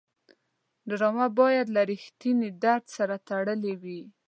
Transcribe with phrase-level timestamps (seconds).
[0.89, 4.01] ډرامه باید له رښتینې درد سره تړلې وي